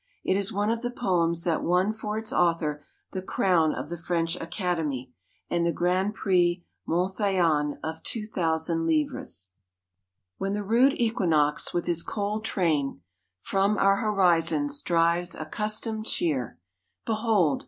[0.23, 3.97] It is one of the poems that won for its author the crown of the
[3.99, 5.13] French academy
[5.47, 9.51] and the Grand Prix Monthyon of 2,000 livres.
[10.39, 13.01] When the rude Equinox, with his cold train
[13.41, 16.57] From our horizons drives accustomed cheer,
[17.05, 17.59] Behold!